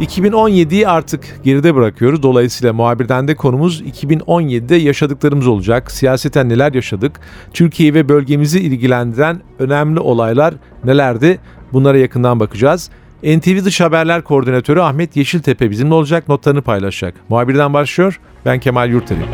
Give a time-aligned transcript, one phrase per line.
[0.00, 2.22] ...2017'yi artık geride bırakıyoruz.
[2.22, 5.90] Dolayısıyla muhabirden de konumuz 2017'de yaşadıklarımız olacak.
[5.90, 7.20] Siyaseten neler yaşadık?
[7.52, 11.38] Türkiye ve bölgemizi ilgilendiren önemli olaylar nelerdi?
[11.72, 12.90] Bunlara yakından bakacağız.
[13.22, 17.14] NTV Dış Haberler Koordinatörü Ahmet Yeşiltepe bizimle olacak, notlarını paylaşacak.
[17.28, 19.24] Muhabirden başlıyor, ben Kemal Yurteli.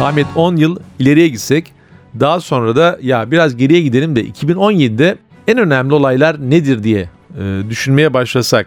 [0.00, 1.75] Ahmet 10 yıl ileriye gitsek
[2.20, 7.08] daha sonra da ya biraz geriye gidelim de 2017'de en önemli olaylar nedir diye
[7.40, 8.66] e, düşünmeye başlasak.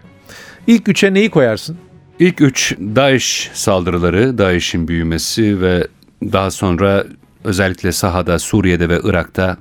[0.67, 1.77] İlk üçe neyi koyarsın?
[2.19, 5.87] İlk üç DAEŞ saldırıları, DAEŞ'in büyümesi ve
[6.23, 7.05] daha sonra
[7.43, 9.57] özellikle sahada Suriye'de ve Irak'ta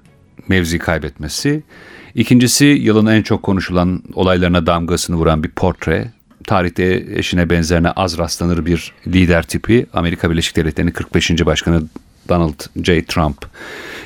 [0.49, 1.63] mevzi kaybetmesi.
[2.15, 6.13] İkincisi yılın en çok konuşulan olaylarına damgasını vuran bir portre.
[6.47, 9.87] Tarihte eşine benzerine az rastlanır bir lider tipi.
[9.93, 11.47] Amerika Birleşik Devletleri'nin 45.
[11.47, 11.83] Başkanı
[12.29, 13.05] Donald J.
[13.05, 13.47] Trump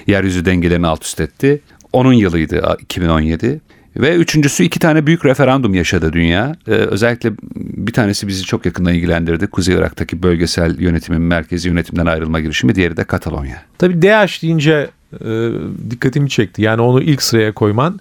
[0.07, 1.61] yeryüzü dengelerini alt üst etti.
[1.93, 3.61] Onun yılıydı 2017.
[3.97, 6.57] Ve üçüncüsü iki tane büyük referandum yaşadı dünya.
[6.69, 9.47] Ee, özellikle bir tanesi bizi çok yakından ilgilendirdi.
[9.47, 12.75] Kuzey Irak'taki bölgesel yönetimin merkezi yönetimden ayrılma girişimi.
[12.75, 13.63] Diğeri de Katalonya.
[13.79, 15.51] Tabii DH deyince e,
[15.91, 16.63] dikkatimi çekti.
[16.63, 18.01] Yani onu ilk sıraya koyman.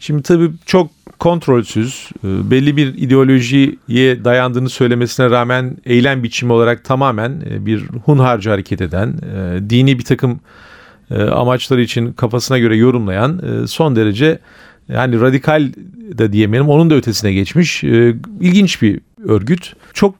[0.00, 7.42] Şimdi tabii çok kontrolsüz, e, belli bir ideolojiye dayandığını söylemesine rağmen eylem biçimi olarak tamamen
[7.50, 10.40] e, bir hunharca hareket eden, e, dini bir takım
[11.32, 14.38] amaçları için kafasına göre yorumlayan son derece
[14.88, 17.84] yani radikal de diyemeyelim onun da ötesine geçmiş
[18.40, 19.76] ilginç bir örgüt.
[19.92, 20.14] Çok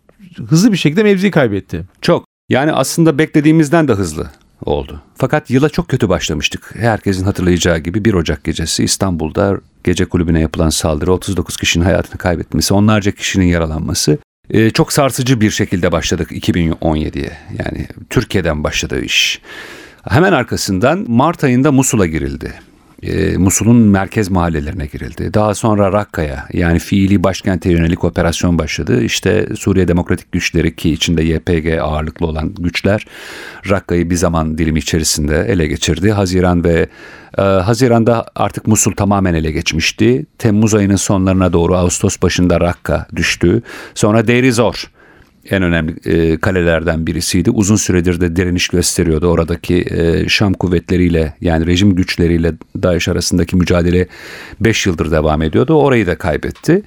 [0.49, 1.85] hızlı bir şekilde mevzi kaybetti.
[2.01, 2.25] Çok.
[2.49, 4.31] Yani aslında beklediğimizden de hızlı
[4.65, 5.03] oldu.
[5.15, 6.75] Fakat yıla çok kötü başlamıştık.
[6.77, 12.75] Herkesin hatırlayacağı gibi 1 Ocak gecesi İstanbul'da gece kulübüne yapılan saldırı 39 kişinin hayatını kaybetmesi,
[12.75, 14.19] onlarca kişinin yaralanması.
[14.51, 17.39] Ee, çok sarsıcı bir şekilde başladık 2017'ye.
[17.59, 19.41] Yani Türkiye'den başladı iş.
[20.09, 22.55] Hemen arkasından Mart ayında Musul'a girildi
[23.03, 25.35] e, Musul'un merkez mahallelerine girildi.
[25.35, 29.03] Daha sonra Rakka'ya yani fiili başkente yönelik operasyon başladı.
[29.03, 33.07] İşte Suriye Demokratik Güçleri ki içinde YPG ağırlıklı olan güçler
[33.71, 36.13] Rakka'yı bir zaman dilimi içerisinde ele geçirdi.
[36.13, 36.89] Haziran ve
[37.39, 40.27] e, Haziran'da artık Musul tamamen ele geçmişti.
[40.39, 43.63] Temmuz ayının sonlarına doğru Ağustos başında Rakka düştü.
[43.95, 44.45] Sonra Deir
[45.51, 47.51] en önemli e, kalelerden birisiydi.
[47.51, 49.27] Uzun süredir de direniş gösteriyordu.
[49.27, 52.53] Oradaki e, Şam kuvvetleriyle yani rejim güçleriyle
[52.83, 54.07] DAEŞ arasındaki mücadele
[54.61, 55.75] 5 yıldır devam ediyordu.
[55.75, 56.83] Orayı da kaybetti.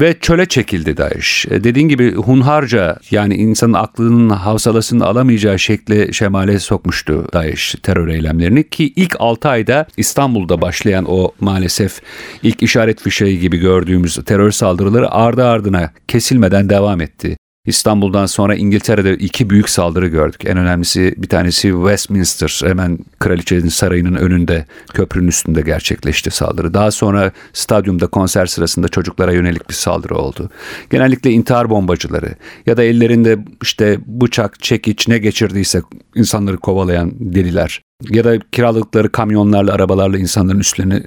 [0.00, 1.46] Ve çöle çekildi DAEŞ.
[1.50, 8.68] E, dediğin gibi hunharca yani insanın aklının havsalasını alamayacağı şekle şemale sokmuştu DAEŞ terör eylemlerini
[8.68, 12.00] ki ilk 6 ayda İstanbul'da başlayan o maalesef
[12.42, 17.36] ilk işaret fişeği gibi gördüğümüz terör saldırıları ardı ardına kesilmeden devam etti.
[17.66, 20.44] İstanbul'dan sonra İngiltere'de iki büyük saldırı gördük.
[20.44, 26.74] En önemlisi bir tanesi Westminster hemen kraliçenin sarayının önünde köprünün üstünde gerçekleşti saldırı.
[26.74, 30.50] Daha sonra stadyumda konser sırasında çocuklara yönelik bir saldırı oldu.
[30.90, 32.34] Genellikle intihar bombacıları
[32.66, 35.82] ya da ellerinde işte bıçak, çekiç ne geçirdiyse
[36.14, 41.02] insanları kovalayan deliler ya da kiraladıkları kamyonlarla, arabalarla insanların üstlerine e,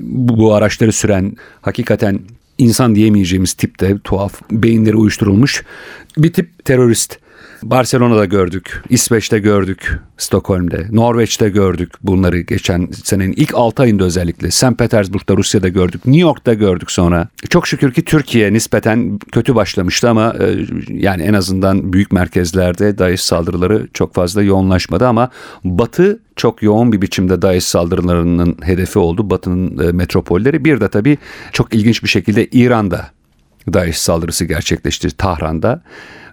[0.00, 2.20] bu araçları süren hakikaten
[2.60, 5.64] insan diyemeyeceğimiz tipte tuhaf beyinleri uyuşturulmuş
[6.18, 7.19] bir tip terörist.
[7.62, 14.50] Barcelona'da gördük, İsveç'te gördük, Stockholm'de, Norveç'te gördük bunları geçen senenin ilk 6 ayında özellikle.
[14.50, 14.78] St.
[14.78, 17.28] Petersburg'da, Rusya'da gördük, New York'ta gördük sonra.
[17.50, 20.56] Çok şükür ki Türkiye nispeten kötü başlamıştı ama e,
[20.88, 25.30] yani en azından büyük merkezlerde DAEŞ saldırıları çok fazla yoğunlaşmadı ama
[25.64, 29.30] Batı çok yoğun bir biçimde DAEŞ saldırılarının hedefi oldu.
[29.30, 30.64] Batı'nın e, metropolleri.
[30.64, 31.18] Bir de tabii
[31.52, 33.10] çok ilginç bir şekilde İran'da
[33.72, 35.82] DAEŞ saldırısı gerçekleşti Tahran'da.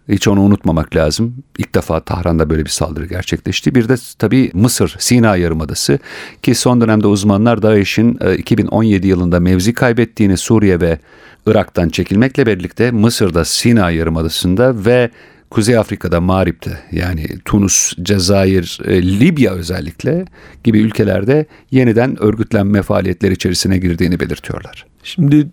[0.10, 1.36] Hiç onu unutmamak lazım.
[1.58, 3.76] İlk defa Tahran'da böyle bir saldırı gerçekleşti.
[3.76, 6.00] Bir de tabii Mısır, Sina Yarımadası
[6.44, 11.00] ki son dönemde uzmanlar DAEŞ'in 2017 e, yılında mevzi kaybettiğini Suriye ve
[11.46, 15.10] Irak'tan çekilmekle birlikte Mısır'da, Sina Yarımadası'nda ve
[15.50, 20.26] Kuzey Afrika'da, Mağrip'te yani Tunus, Cezayir, e, Libya özellikle
[20.64, 24.86] gibi ülkelerde yeniden örgütlenme faaliyetleri içerisine girdiğini belirtiyorlar.
[25.04, 25.48] Şimdi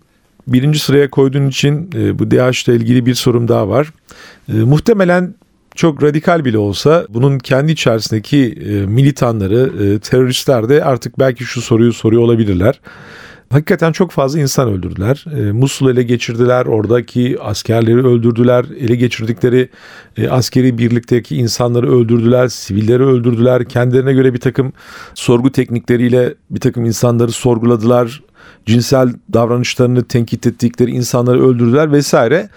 [0.47, 3.93] birinci sıraya koyduğun için e, bu DH ile ilgili bir sorum daha var.
[4.49, 5.35] E, muhtemelen
[5.75, 11.61] çok radikal bile olsa bunun kendi içerisindeki e, militanları, e, teröristler de artık belki şu
[11.61, 12.79] soruyu soruyor olabilirler.
[13.49, 15.25] Hakikaten çok fazla insan öldürdüler.
[15.37, 16.65] E, Musul ele geçirdiler.
[16.65, 18.65] Oradaki askerleri öldürdüler.
[18.79, 19.69] Ele geçirdikleri
[20.17, 22.47] e, askeri birlikteki insanları öldürdüler.
[22.47, 23.65] Sivilleri öldürdüler.
[23.65, 24.73] Kendilerine göre bir takım
[25.15, 28.21] sorgu teknikleriyle bir takım insanları sorguladılar.
[28.65, 32.49] Cinsel davranışlarını tenkit ettikleri insanları öldürdüler vesaire.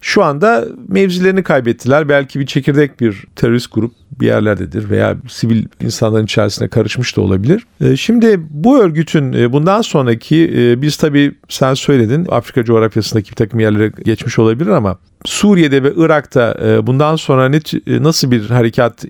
[0.00, 2.08] Şu anda mevzilerini kaybettiler.
[2.08, 7.66] Belki bir çekirdek bir terörist grup bir yerlerdedir veya sivil insanların içerisine karışmış da olabilir.
[7.80, 13.36] E, şimdi bu örgütün e, bundan sonraki e, biz tabii sen söyledin Afrika coğrafyasındaki bir
[13.36, 16.56] takım yerlere geçmiş olabilir ama Suriye'de ve Irak'ta
[16.86, 19.04] bundan sonra ne, nasıl bir harekat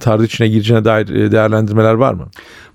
[0.00, 2.28] tarzı içine gireceğine dair değerlendirmeler var mı?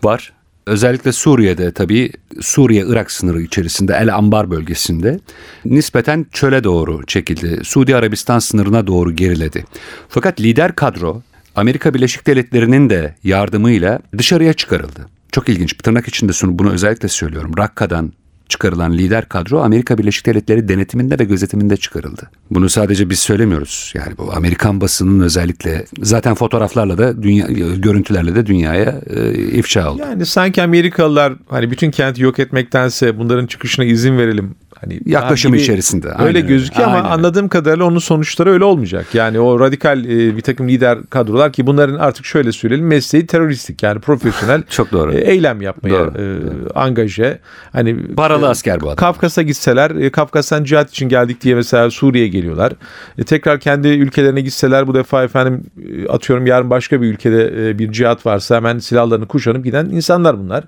[0.03, 0.33] Var.
[0.65, 2.11] Özellikle Suriye'de tabii
[2.41, 5.19] Suriye-Irak sınırı içerisinde El Ambar bölgesinde
[5.65, 7.59] nispeten çöle doğru çekildi.
[7.63, 9.65] Suudi Arabistan sınırına doğru geriledi.
[10.09, 11.21] Fakat lider kadro
[11.55, 15.07] Amerika Birleşik Devletleri'nin de yardımıyla dışarıya çıkarıldı.
[15.31, 15.73] Çok ilginç.
[15.77, 17.51] Tırnak içinde bunu özellikle söylüyorum.
[17.57, 18.13] Rakka'dan
[18.53, 22.29] çıkarılan lider kadro Amerika Birleşik Devletleri denetiminde ve gözetiminde çıkarıldı.
[22.51, 23.93] Bunu sadece biz söylemiyoruz.
[23.95, 27.47] Yani bu Amerikan basının özellikle zaten fotoğraflarla da dünya
[27.77, 30.01] görüntülerle de dünyaya e, ifşa oldu.
[30.01, 36.11] Yani sanki Amerikalılar hani bütün kenti yok etmektense bunların çıkışına izin verelim Hani yaklaşımı içerisinde.
[36.11, 39.05] Aynen öyle gözüküyor ama anladığım kadarıyla onun sonuçları öyle olmayacak.
[39.15, 43.83] Yani o radikal e, bir takım lider kadrolar ki bunların artık şöyle söyleyelim mesleği teröristik
[43.83, 45.13] yani profesyonel çok doğru.
[45.13, 46.69] E, eylem yapmaya doğru, e, doğru.
[46.75, 47.39] angaje.
[47.71, 48.95] Hani paralı e, asker bu adam.
[48.95, 52.73] Kafkas'a gitseler e, Kafkas'tan cihat için geldik diye mesela Suriye'ye geliyorlar.
[53.17, 57.79] E, tekrar kendi ülkelerine gitseler bu defa efendim e, atıyorum yarın başka bir ülkede e,
[57.79, 60.63] bir cihat varsa hemen silahlarını kuşanıp giden insanlar bunlar.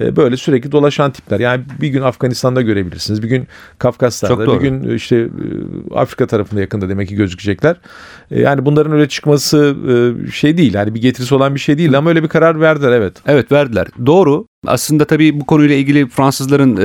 [0.00, 1.40] E, böyle sürekli dolaşan tipler.
[1.40, 3.22] Yani bir gün Afganistan'da görebilirsiniz.
[3.22, 3.48] Bir gün
[3.78, 5.28] Kafkaslar'da, bir gün işte e,
[5.94, 7.76] Afrika tarafında yakında demek ki gözükecekler.
[8.30, 9.76] E, yani bunların öyle çıkması
[10.32, 10.74] şey değil.
[10.74, 13.16] Yani bir getirisi olan bir şey değil ama öyle bir karar verdiler evet.
[13.26, 13.86] Evet verdiler.
[14.06, 14.46] Doğru.
[14.66, 16.76] Aslında tabii bu konuyla ilgili Fransızların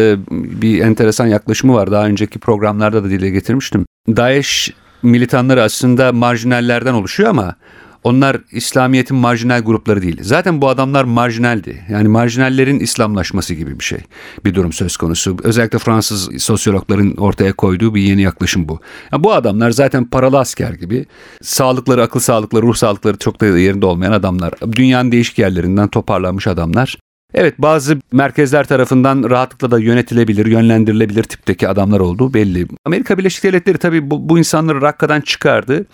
[0.61, 1.91] bir enteresan yaklaşımı var.
[1.91, 3.85] Daha önceki programlarda da dile getirmiştim.
[4.07, 4.73] Daesh
[5.03, 7.55] militanları aslında marjinallerden oluşuyor ama
[8.03, 10.19] onlar İslamiyet'in marjinal grupları değil.
[10.21, 11.85] Zaten bu adamlar marjinaldi.
[11.89, 13.99] Yani marjinallerin İslamlaşması gibi bir şey.
[14.45, 15.37] Bir durum söz konusu.
[15.43, 18.79] Özellikle Fransız sosyologların ortaya koyduğu bir yeni yaklaşım bu.
[19.11, 21.05] Yani bu adamlar zaten paralı asker gibi.
[21.41, 24.53] Sağlıkları, akıl sağlıkları, ruh sağlıkları çok da yerinde olmayan adamlar.
[24.71, 26.97] Dünyanın değişik yerlerinden toparlanmış adamlar.
[27.33, 32.67] Evet bazı merkezler tarafından rahatlıkla da yönetilebilir, yönlendirilebilir tipteki adamlar olduğu belli.
[32.85, 35.85] Amerika Birleşik Devletleri tabii bu, bu insanları Rakka'dan çıkardı.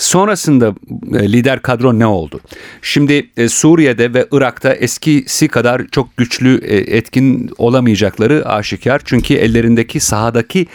[0.00, 0.74] Sonrasında
[1.14, 2.40] e, lider kadro ne oldu?
[2.82, 9.00] Şimdi e, Suriye'de ve Irak'ta eskisi kadar çok güçlü e, etkin olamayacakları aşikar.
[9.04, 10.66] Çünkü ellerindeki sahadaki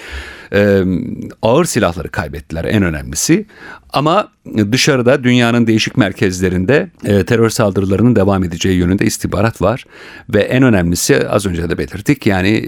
[1.42, 3.46] ağır silahları kaybettiler en önemlisi.
[3.94, 4.32] Ama
[4.72, 9.86] dışarıda dünyanın değişik merkezlerinde terör saldırılarının devam edeceği yönünde istihbarat var.
[10.30, 12.62] Ve en önemlisi az önce de belirttik yani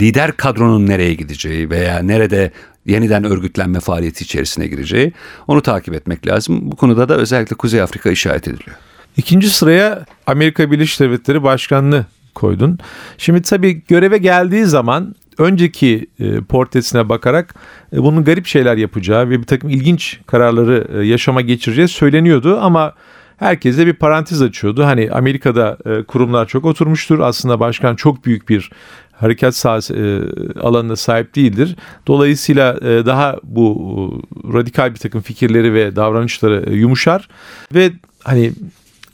[0.00, 2.50] lider kadronun nereye gideceği veya nerede
[2.86, 5.12] yeniden örgütlenme faaliyeti içerisine gireceği
[5.46, 6.70] onu takip etmek lazım.
[6.72, 8.76] Bu konuda da özellikle Kuzey Afrika işaret ediliyor.
[9.16, 12.78] İkinci sıraya Amerika Birleşik Devletleri Başkanlığı koydun.
[13.18, 17.54] Şimdi tabii göreve geldiği zaman önceki e, portresine bakarak
[17.92, 22.94] e, bunun garip şeyler yapacağı ve bir takım ilginç kararları e, yaşama geçireceği söyleniyordu ama
[23.36, 24.84] herkese bir parantez açıyordu.
[24.84, 25.78] Hani Amerika'da
[26.08, 27.18] kurumlar çok oturmuştur.
[27.18, 28.70] Aslında başkan çok büyük bir
[29.20, 31.76] harekat sahası e, alanına sahip değildir.
[32.06, 37.28] Dolayısıyla e, daha bu e, radikal bir takım fikirleri ve davranışları e, yumuşar
[37.74, 37.92] ve
[38.24, 38.52] hani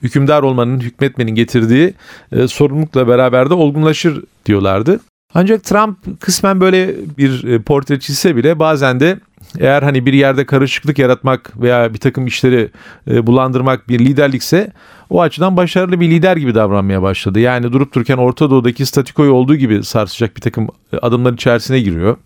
[0.03, 1.95] hükümdar olmanın, hükmetmenin getirdiği
[2.33, 5.01] e, sorumlulukla beraber de olgunlaşır diyorlardı.
[5.35, 9.19] Ancak Trump kısmen böyle bir e, portre çizse bile bazen de
[9.59, 12.71] eğer hani bir yerde karışıklık yaratmak veya bir takım işleri
[13.11, 14.73] e, bulandırmak bir liderlikse
[15.11, 17.41] o açıdan başarılı bir lider gibi davranmaya başladı.
[17.41, 22.17] Yani durup dururken Orta Doğu'daki statikoyu olduğu gibi sarsacak bir takım e, adımlar içerisine giriyor.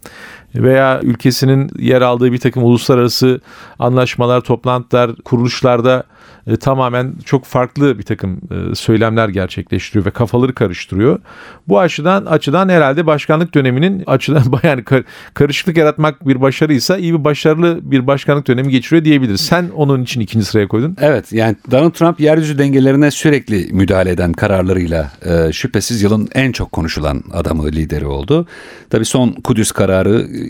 [0.55, 3.41] Veya ülkesinin yer aldığı bir takım uluslararası
[3.79, 6.05] anlaşmalar, toplantılar, kuruluşlarda
[6.47, 11.19] e, tamamen çok farklı bir takım e, söylemler gerçekleştiriyor ve kafaları karıştırıyor.
[11.69, 14.85] Bu açıdan açıdan herhalde başkanlık döneminin açıdan yani
[15.35, 19.41] karışıklık yaratmak bir başarıysa iyi bir başarılı bir başkanlık dönemi geçiriyor diyebiliriz.
[19.41, 20.97] Sen onun için ikinci sıraya koydun.
[21.01, 26.73] Evet yani Donald Trump yeryüzü dengelerine sürekli müdahale eden kararlarıyla e, şüphesiz yılın en çok
[26.73, 28.47] konuşulan adamı lideri oldu.
[28.91, 30.47] Tabii son Kudüs kararı e,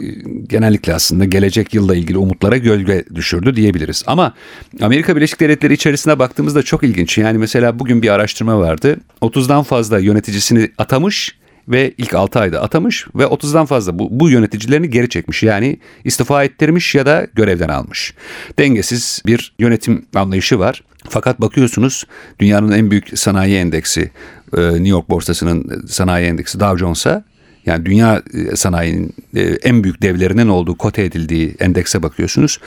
[0.48, 4.04] genellikle aslında gelecek yılla ilgili umutlara gölge düşürdü diyebiliriz.
[4.06, 4.34] Ama
[4.82, 7.18] Amerika Birleşik Devletleri içerisine baktığımızda çok ilginç.
[7.18, 8.96] Yani mesela bugün bir araştırma vardı.
[9.22, 14.90] 30'dan fazla yöneticisini atamış ve ilk 6 ayda atamış ve 30'dan fazla bu, bu yöneticilerini
[14.90, 15.42] geri çekmiş.
[15.42, 18.14] Yani istifa ettirmiş ya da görevden almış.
[18.58, 20.82] Dengesiz bir yönetim anlayışı var.
[21.08, 22.04] Fakat bakıyorsunuz
[22.38, 24.10] dünyanın en büyük sanayi endeksi
[24.56, 27.24] e, New York borsasının sanayi endeksi Dow Jones'a
[27.66, 32.58] Yani dünya e, sanayinin e, en büyük devlerinin olduğu kote edildiği endekse bakıyorsunuz.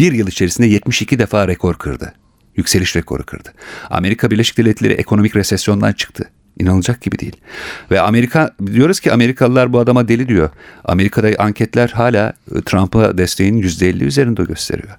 [0.00, 2.14] Bir yıl içerisinde 72 defa rekor kırdı.
[2.56, 3.52] Yükseliş rekoru kırdı.
[3.90, 6.30] Amerika Birleşik Devletleri ekonomik resesyondan çıktı.
[6.58, 7.36] İnanılacak gibi değil.
[7.90, 10.50] Ve Amerika diyoruz ki Amerikalılar bu adama deli diyor.
[10.84, 14.96] Amerika'da anketler hala e, Trump'a desteğin %50 üzerinde gösteriyor.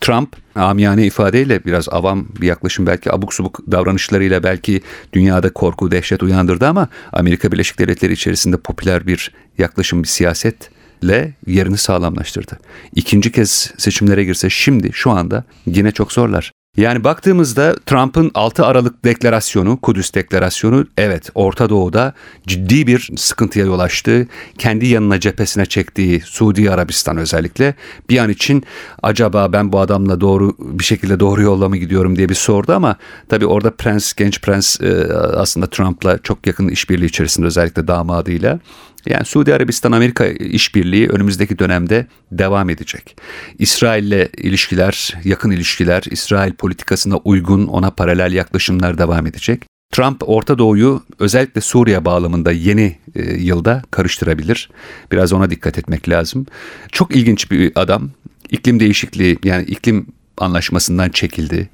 [0.00, 4.80] Trump amiyane ifadeyle biraz avam bir yaklaşım belki abuk subuk davranışlarıyla belki
[5.12, 11.76] dünyada korku, dehşet uyandırdı ama Amerika Birleşik Devletleri içerisinde popüler bir yaklaşım, bir siyasetle yerini
[11.76, 12.58] sağlamlaştırdı.
[12.94, 16.52] İkinci kez seçimlere girse şimdi şu anda yine çok zorlar.
[16.76, 22.14] Yani baktığımızda Trump'ın 6 Aralık deklarasyonu, Kudüs deklarasyonu evet Orta Doğu'da
[22.46, 24.28] ciddi bir sıkıntıya yol açtı.
[24.58, 27.74] Kendi yanına cephesine çektiği Suudi Arabistan özellikle
[28.10, 28.64] bir an için
[29.02, 32.96] acaba ben bu adamla doğru bir şekilde doğru yolla mı gidiyorum diye bir sordu ama
[33.28, 38.60] tabii orada prens, genç prens e, aslında Trump'la çok yakın işbirliği içerisinde özellikle damadıyla
[39.06, 43.16] yani Suudi Arabistan Amerika işbirliği önümüzdeki dönemde devam edecek.
[43.58, 49.62] İsrail'le ilişkiler, yakın ilişkiler, İsrail politikasına uygun ona paralel yaklaşımlar devam edecek.
[49.92, 54.70] Trump Orta Doğu'yu özellikle Suriye bağlamında yeni e, yılda karıştırabilir.
[55.12, 56.46] Biraz ona dikkat etmek lazım.
[56.92, 58.10] Çok ilginç bir adam.
[58.50, 60.06] İklim değişikliği yani iklim
[60.38, 61.68] anlaşmasından çekildi.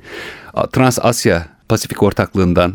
[0.73, 2.75] Trans Asya Pasifik ortaklığından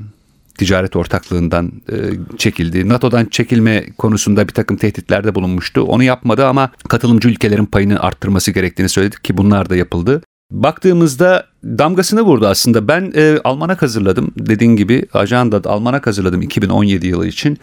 [0.57, 1.95] ticaret ortaklığından e,
[2.37, 2.89] çekildi.
[2.89, 5.81] NATO'dan çekilme konusunda bir takım tehditlerde bulunmuştu.
[5.81, 10.21] Onu yapmadı ama katılımcı ülkelerin payını arttırması gerektiğini söyledi ki bunlar da yapıldı.
[10.51, 12.87] Baktığımızda damgasını vurdu aslında.
[12.87, 14.31] Ben e, almanak hazırladım.
[14.37, 17.57] Dediğin gibi ajanda almanak hazırladım 2017 yılı için.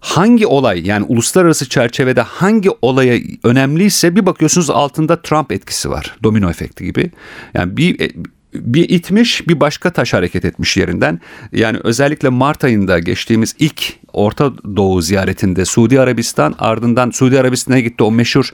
[0.00, 6.16] Hangi olay yani uluslararası çerçevede hangi olaya önemliyse bir bakıyorsunuz altında Trump etkisi var.
[6.22, 7.10] Domino efekti gibi.
[7.54, 8.10] Yani bir e,
[8.54, 11.20] bir itmiş bir başka taş hareket etmiş yerinden.
[11.52, 13.82] Yani özellikle Mart ayında geçtiğimiz ilk
[14.12, 18.50] Orta Doğu ziyaretinde Suudi Arabistan ardından Suudi Arabistan'a gitti o meşhur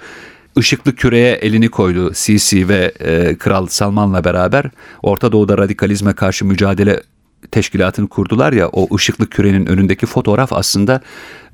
[0.59, 4.71] ışıklı küreye elini koydu Sisi ve e, Kral Salman'la beraber
[5.03, 7.03] Orta Doğu'da radikalizme karşı mücadele
[7.51, 11.01] teşkilatını kurdular ya o ışıklı kürenin önündeki fotoğraf aslında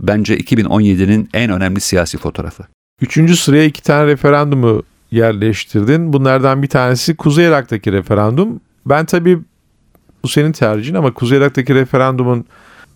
[0.01, 2.65] bence 2017'nin en önemli siyasi fotoğrafı.
[3.01, 4.83] Üçüncü sıraya iki tane referandumu
[5.15, 6.13] yerleştirdin.
[6.13, 8.61] Bunlardan bir tanesi Kuzey Irak'taki referandum.
[8.87, 9.39] Ben tabii
[10.23, 12.45] bu senin tercihin ama Kuzey Irak'taki referandumun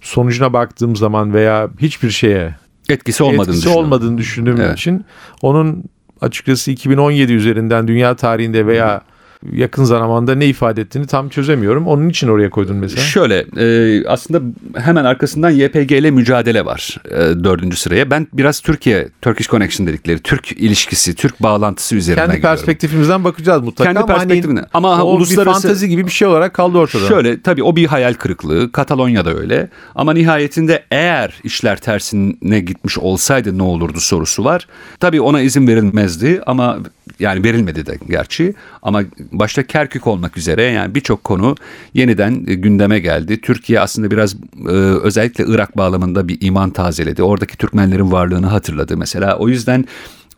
[0.01, 2.55] sonucuna baktığım zaman veya hiçbir şeye
[2.89, 4.79] etkisi olmadığını, etkisi olmadığını düşündüğüm evet.
[4.79, 5.05] için
[5.43, 5.85] onun
[6.21, 9.03] açıkçası 2017 üzerinden dünya tarihinde veya
[9.53, 11.87] yakın zamanda ne ifade ettiğini tam çözemiyorum.
[11.87, 13.03] Onun için oraya koydun mesela.
[13.03, 14.43] Şöyle e, aslında
[14.81, 18.11] hemen arkasından YPG ile mücadele var e, dördüncü sıraya.
[18.11, 22.57] Ben biraz Türkiye, Turkish Connection dedikleri Türk ilişkisi, Türk bağlantısı üzerinden Kendi gidiyorum.
[22.57, 23.93] perspektifimizden bakacağız mutlaka.
[23.93, 24.13] Kendi.
[24.13, 25.59] Ama, hani, ama uluslararası...
[25.59, 27.07] bir fantazi gibi bir şey olarak kaldı ortada.
[27.09, 28.73] Şöyle tabii o bir hayal kırıklığı.
[28.73, 29.69] Katalonya'da öyle.
[29.95, 34.67] Ama nihayetinde eğer işler tersine gitmiş olsaydı ne olurdu sorusu var.
[35.01, 36.79] Tabii ona izin verilmezdi ama
[37.21, 41.55] yani verilmedi de gerçi ama başta Kerkük olmak üzere yani birçok konu
[41.95, 43.41] yeniden e, gündeme geldi.
[43.41, 44.35] Türkiye aslında biraz
[44.69, 44.71] e,
[45.03, 47.23] özellikle Irak bağlamında bir iman tazeledi.
[47.23, 49.39] Oradaki Türkmenlerin varlığını hatırladı mesela.
[49.39, 49.85] O yüzden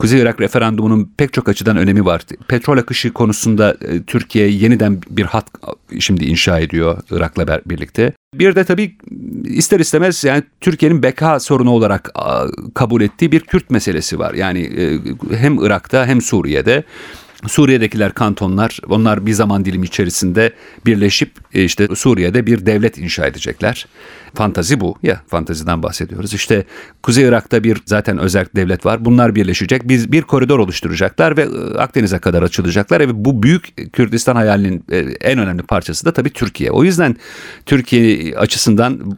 [0.00, 2.22] Kuzey Irak referandumunun pek çok açıdan önemi var.
[2.48, 5.46] Petrol akışı konusunda e, Türkiye yeniden bir hat
[5.98, 8.12] şimdi inşa ediyor Irak'la birlikte.
[8.34, 8.96] Bir de tabii
[9.44, 12.10] ister istemez yani Türkiye'nin beka sorunu olarak
[12.74, 14.34] kabul ettiği bir Kürt meselesi var.
[14.34, 14.98] Yani e,
[15.36, 16.84] hem Irak'ta hem Suriye'de.
[17.48, 20.52] Suriye'dekiler kantonlar onlar bir zaman dilimi içerisinde
[20.86, 23.86] birleşip e, işte Suriye'de bir devlet inşa edecekler.
[24.34, 26.34] Fantazi bu ya fantaziden bahsediyoruz.
[26.34, 26.64] İşte
[27.02, 29.04] Kuzey Irak'ta bir zaten özel devlet var.
[29.04, 29.88] Bunlar birleşecek.
[29.88, 33.00] Biz bir koridor oluşturacaklar ve e, Akdeniz'e kadar açılacaklar.
[33.00, 36.70] Ve bu büyük Kürdistan hayalinin e, en önemli parçası da tabii Türkiye.
[36.70, 37.16] O yüzden
[37.66, 39.16] Türkiye açısından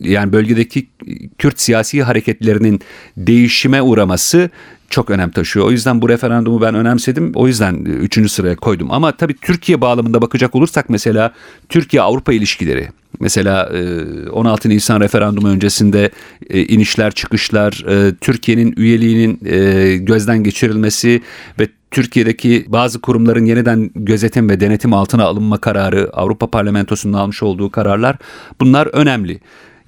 [0.00, 0.88] yani bölgedeki
[1.38, 2.80] Kürt siyasi hareketlerinin
[3.16, 4.50] değişime uğraması
[4.90, 5.66] çok önem taşıyor.
[5.66, 7.32] O yüzden bu referandumu ben önemsedim.
[7.34, 8.90] O yüzden e, üçüncü sıraya koydum.
[8.90, 11.32] Ama tabii Türkiye bağlamında bakacak olursak mesela
[11.68, 12.88] Türkiye-Avrupa ilişkileri.
[13.20, 13.72] Mesela
[14.32, 16.10] 16 e, Nisan referandumu öncesinde
[16.50, 17.84] e, inişler çıkışlar,
[18.20, 19.38] Türkiye'nin üyeliğinin
[20.04, 21.22] gözden geçirilmesi
[21.60, 27.70] ve Türkiye'deki bazı kurumların yeniden gözetim ve denetim altına alınma kararı, Avrupa Parlamentosu'nun almış olduğu
[27.70, 28.16] kararlar
[28.60, 29.40] bunlar önemli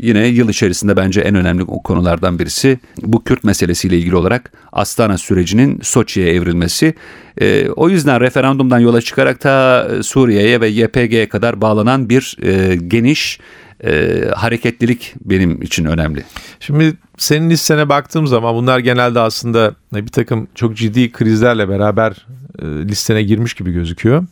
[0.03, 5.81] yine yıl içerisinde bence en önemli konulardan birisi bu Kürt meselesiyle ilgili olarak Astana sürecinin
[5.83, 6.95] Soçi'ye evrilmesi.
[7.41, 13.39] E, o yüzden referandumdan yola çıkarak ta Suriye'ye ve YPG'ye kadar bağlanan bir e, geniş
[13.85, 16.25] e, hareketlilik benim için önemli.
[16.61, 22.27] Şimdi senin listene baktığım zaman bunlar genelde aslında bir takım çok ciddi krizlerle beraber
[22.59, 24.25] e, listene girmiş gibi gözüküyor.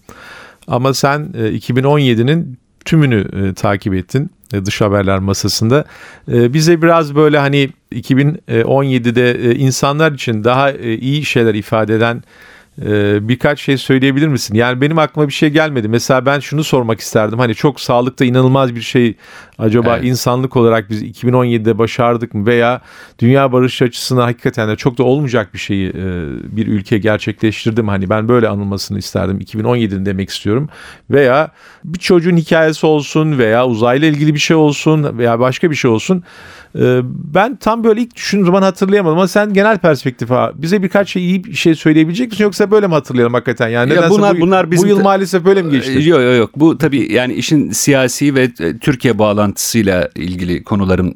[0.69, 4.31] Ama sen e, 2017'nin tümünü e, takip ettin.
[4.53, 5.85] E, dış haberler masasında.
[6.33, 12.23] E, bize biraz böyle hani 2017'de e, insanlar için daha e, iyi şeyler ifade eden
[12.83, 14.55] e, birkaç şey söyleyebilir misin?
[14.55, 15.89] Yani benim aklıma bir şey gelmedi.
[15.89, 17.39] Mesela ben şunu sormak isterdim.
[17.39, 19.15] Hani çok sağlıkta inanılmaz bir şey
[19.59, 20.05] acaba Evet.
[20.09, 22.81] insanlık olarak biz 2017'de başardık mı veya
[23.19, 25.95] dünya barış açısından hakikaten de çok da olmayacak bir şeyi e,
[26.57, 27.91] bir ülke gerçekleştirdi mi?
[27.91, 29.39] Hani ben böyle anılmasını isterdim.
[29.41, 30.69] 2017'de demek istiyorum.
[31.11, 31.49] Veya
[31.85, 36.23] bir çocuğun hikayesi olsun veya uzayla ilgili bir şey olsun veya başka bir şey olsun.
[36.79, 37.01] E,
[37.35, 41.27] Ben tam böyle ilk düşündüğüm zaman hatırlayamadım ama sen genel perspektif ha, bize birkaç şey
[41.27, 43.69] iyi bir şey söyleyebilecek misin yoksa böyle mi hatırlayalım hakikaten?
[43.69, 46.09] Yani Ya bunlar- bu, bunlar bizim bu yıl maalesef böyle mi geçti?
[46.09, 46.51] Yok yok yok.
[46.57, 51.15] Bu tabii yani işin siyasi ve e, Türkiye bağlantısıyla ilgili konuların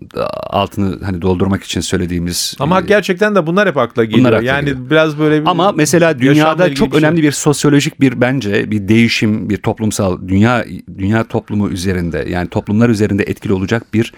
[0.50, 2.54] altını hani doldurmak için söylediğimiz.
[2.58, 4.20] Ama e, gerçekten de bunlar hep akla geliyor.
[4.20, 4.90] Bunlar akla yani geliyor.
[4.90, 7.00] biraz böyle bir Ama mesela dünyada çok bir şey.
[7.00, 10.64] önemli bir sosyolojik bir bence bir değişim, bir toplumsal dünya
[10.98, 14.12] dünya toplumu üzerinde yani toplumlar üzerinde etkili olacak bir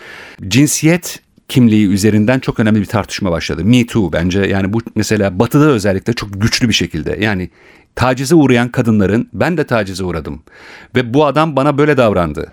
[0.49, 3.65] cinsiyet kimliği üzerinden çok önemli bir tartışma başladı.
[3.65, 7.51] Me Too bence yani bu mesela batıda özellikle çok güçlü bir şekilde yani
[7.95, 10.43] tacize uğrayan kadınların ben de tacize uğradım
[10.97, 12.53] ve bu adam bana böyle davrandı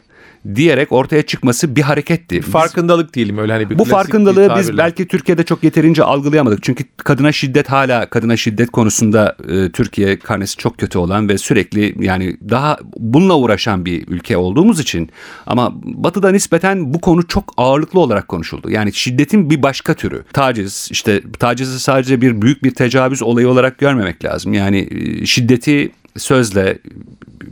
[0.56, 2.42] diyerek ortaya çıkması bir hareketti.
[2.42, 6.64] Farkındalık diyelim öyle hani bir bu klasik bir farkındalığı biz belki Türkiye'de çok yeterince algılayamadık.
[6.64, 12.06] Çünkü kadına şiddet hala kadına şiddet konusunda e, Türkiye karnesi çok kötü olan ve sürekli
[12.06, 15.10] yani daha bununla uğraşan bir ülke olduğumuz için
[15.46, 18.70] ama Batı'da nispeten bu konu çok ağırlıklı olarak konuşuldu.
[18.70, 20.24] Yani şiddetin bir başka türü.
[20.34, 24.54] Taciz işte tacizi sadece bir büyük bir tecavüz olayı olarak görmemek lazım.
[24.54, 26.78] Yani e, şiddeti sözle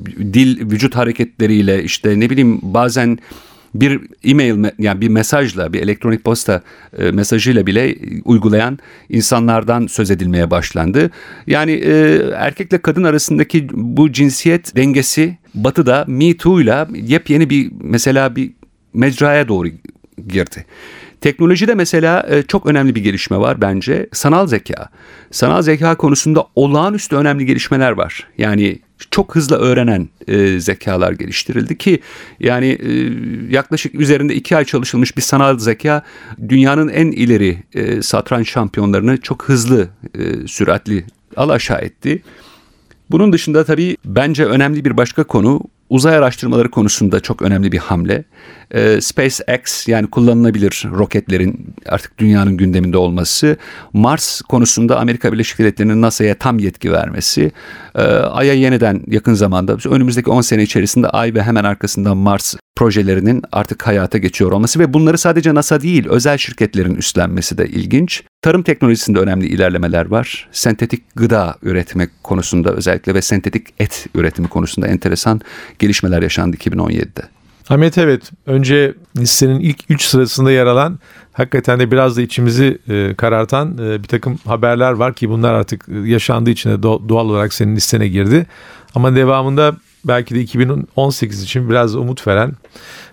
[0.05, 3.19] dil vücut hareketleriyle işte ne bileyim bazen
[3.75, 6.61] bir e-mail yani bir mesajla bir elektronik posta
[6.97, 8.79] e, mesajıyla bile uygulayan
[9.09, 11.11] insanlardan söz edilmeye başlandı.
[11.47, 18.35] Yani e, erkekle kadın arasındaki bu cinsiyet dengesi Batı'da Me Too ile yepyeni bir mesela
[18.35, 18.51] bir
[18.93, 19.67] mecraya doğru
[20.27, 20.65] girdi.
[21.21, 24.07] Teknolojide mesela e, çok önemli bir gelişme var bence.
[24.13, 24.89] Sanal zeka.
[25.31, 28.27] Sanal zeka konusunda olağanüstü önemli gelişmeler var.
[28.37, 28.79] Yani
[29.11, 31.99] çok hızlı öğrenen e, zekalar geliştirildi ki
[32.39, 32.91] yani e,
[33.53, 36.03] yaklaşık üzerinde iki ay çalışılmış bir sanal zeka
[36.49, 41.05] dünyanın en ileri e, satranç şampiyonlarını çok hızlı, e, süratli
[41.37, 42.21] alaşağı etti.
[43.11, 48.23] Bunun dışında tabii bence önemli bir başka konu uzay araştırmaları konusunda çok önemli bir hamle.
[48.71, 53.57] Ee, SpaceX yani kullanılabilir roketlerin artık dünyanın gündeminde olması.
[53.93, 57.51] Mars konusunda Amerika Birleşik Devletleri'nin NASA'ya tam yetki vermesi.
[57.95, 63.41] Ee, Ay'a yeniden yakın zamanda önümüzdeki 10 sene içerisinde Ay ve hemen arkasından Mars projelerinin
[63.51, 68.23] artık hayata geçiyor olması ve bunları sadece NASA değil özel şirketlerin üstlenmesi de ilginç.
[68.41, 70.49] Tarım teknolojisinde önemli ilerlemeler var.
[70.51, 75.41] Sentetik gıda üretmek konusunda özellikle ve sentetik et üretimi konusunda enteresan
[75.79, 77.21] gelişmeler yaşandı 2017'de.
[77.69, 80.99] Ahmet evet önce listenin ilk 3 sırasında yer alan
[81.33, 85.89] hakikaten de biraz da içimizi e, karartan e, bir takım haberler var ki bunlar artık
[85.89, 88.45] e, yaşandığı için de do- doğal olarak senin listene girdi.
[88.95, 89.75] Ama devamında
[90.05, 92.53] belki de 2018 için biraz umut veren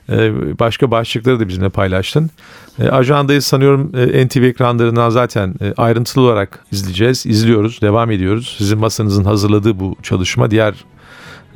[0.08, 2.30] e, başka başlıkları da bizimle paylaştın.
[2.78, 8.54] E, ajandayı sanıyorum e, NTV ekranlarından zaten ayrıntılı olarak izleyeceğiz, izliyoruz, devam ediyoruz.
[8.58, 10.74] Sizin masanızın hazırladığı bu çalışma diğer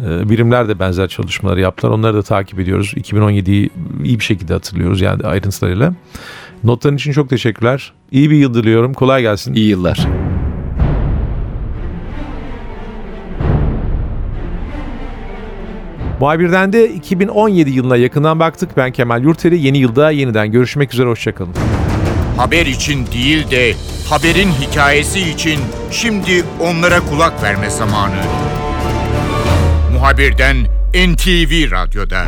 [0.01, 1.93] birimler de benzer çalışmaları yaptılar.
[1.93, 2.95] Onları da takip ediyoruz.
[2.97, 3.71] 2017'yi
[4.05, 5.95] iyi bir şekilde hatırlıyoruz yani ayrıntılarıyla.
[6.65, 7.93] Notların için çok teşekkürler.
[8.13, 8.95] İyi bir yıl diliyorum.
[8.95, 9.55] Kolay gelsin.
[9.55, 10.20] İyi yıllar.
[16.21, 18.77] Muhabirden de 2017 yılına yakından baktık.
[18.77, 19.61] Ben Kemal Yurteri.
[19.61, 21.09] Yeni yılda yeniden görüşmek üzere.
[21.09, 21.55] Hoşçakalın.
[22.37, 23.75] Haber için değil de
[24.09, 28.15] haberin hikayesi için şimdi onlara kulak verme zamanı.
[29.93, 30.57] Muhabirden
[30.95, 32.27] NTV Radyo'da.